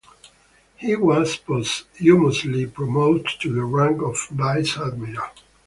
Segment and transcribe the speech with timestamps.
[0.77, 5.27] He was posthumously promoted to the rank of vice admiral.